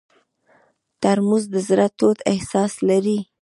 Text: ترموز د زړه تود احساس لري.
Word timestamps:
ترموز 1.01 1.43
د 1.53 1.55
زړه 1.67 1.87
تود 1.97 2.17
احساس 2.33 2.73
لري. 2.89 3.19